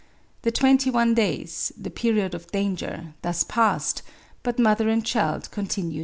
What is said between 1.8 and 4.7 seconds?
period of danger'] thus passed; but